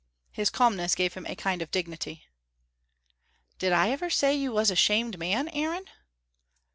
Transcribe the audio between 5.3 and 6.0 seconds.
Aaron?"